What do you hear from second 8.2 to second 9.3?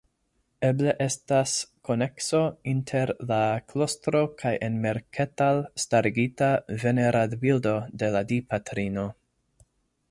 Dipatrino.